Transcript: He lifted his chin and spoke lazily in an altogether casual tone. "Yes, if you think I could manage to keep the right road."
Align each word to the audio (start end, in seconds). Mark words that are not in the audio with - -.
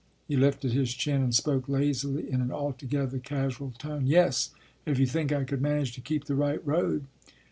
He 0.27 0.35
lifted 0.35 0.71
his 0.71 0.95
chin 0.95 1.21
and 1.21 1.35
spoke 1.35 1.69
lazily 1.69 2.27
in 2.27 2.41
an 2.41 2.51
altogether 2.51 3.19
casual 3.19 3.71
tone. 3.77 4.07
"Yes, 4.07 4.49
if 4.83 4.97
you 4.97 5.05
think 5.05 5.31
I 5.31 5.43
could 5.43 5.61
manage 5.61 5.93
to 5.93 6.01
keep 6.01 6.23
the 6.25 6.33
right 6.33 6.65
road." 6.65 7.05